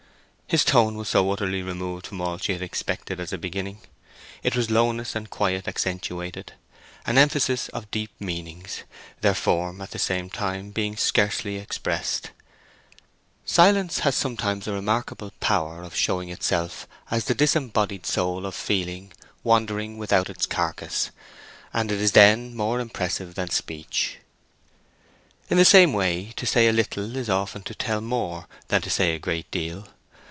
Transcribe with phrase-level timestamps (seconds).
[0.51, 3.79] His tone was so utterly removed from all she had expected as a beginning.
[4.43, 6.51] It was lowness and quiet accentuated:
[7.05, 8.83] an emphasis of deep meanings,
[9.21, 12.31] their form, at the same time, being scarcely expressed.
[13.45, 19.13] Silence has sometimes a remarkable power of showing itself as the disembodied soul of feeling
[19.45, 21.11] wandering without its carcase,
[21.73, 24.17] and it is then more impressive than speech.
[25.49, 28.89] In the same way, to say a little is often to tell more than to
[28.89, 29.87] say a great deal.